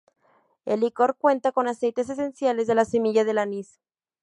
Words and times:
El 0.65 0.79
licor 0.79 1.15
cuenta 1.15 1.51
con 1.51 1.67
aceites 1.67 2.09
esenciales 2.09 2.65
de 2.65 2.73
la 2.73 2.85
semilla 2.85 3.23
del 3.23 3.37
anís. 3.37 3.79